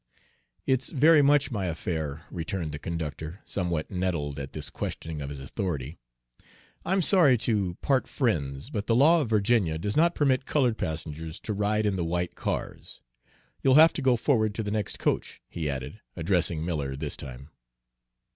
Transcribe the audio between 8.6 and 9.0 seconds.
but the